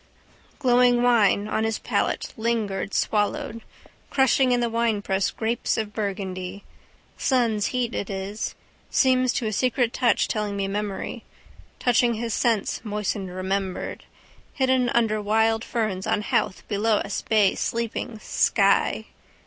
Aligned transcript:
Glowing 0.57 1.03
wine 1.03 1.47
on 1.47 1.63
his 1.63 1.77
palate 1.77 2.33
lingered 2.35 2.91
swallowed. 2.91 3.61
Crushing 4.09 4.51
in 4.51 4.59
the 4.59 4.67
winepress 4.67 5.29
grapes 5.29 5.77
of 5.77 5.93
Burgundy. 5.93 6.63
Sun's 7.19 7.67
heat 7.67 7.93
it 7.93 8.09
is. 8.09 8.55
Seems 8.89 9.31
to 9.33 9.45
a 9.45 9.53
secret 9.53 9.93
touch 9.93 10.27
telling 10.27 10.57
me 10.57 10.67
memory. 10.67 11.23
Touched 11.77 12.01
his 12.01 12.33
sense 12.33 12.81
moistened 12.83 13.29
remembered. 13.29 14.05
Hidden 14.55 14.89
under 14.89 15.21
wild 15.21 15.63
ferns 15.63 16.07
on 16.07 16.23
Howth 16.23 16.67
below 16.67 16.95
us 16.97 17.21
bay 17.21 17.53
sleeping: 17.53 18.17
sky. 18.17 19.05